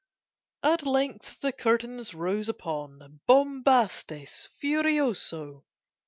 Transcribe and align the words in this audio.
At 0.63 0.81
length 0.83 1.39
the 1.41 1.51
curtain 1.51 2.01
rose 2.15 2.49
upon 2.49 3.19
'Bombastes 3.27 4.47
Furioso. 4.59 5.63